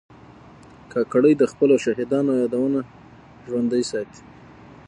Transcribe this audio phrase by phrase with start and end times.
[0.91, 2.79] کاکړي د خپلو شهیدانو یادونه
[3.47, 4.21] ژوندي ساتي.